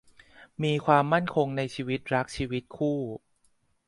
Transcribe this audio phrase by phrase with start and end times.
[0.63, 2.99] มีความมั่นคงในชีวิตรักชีวิตคู่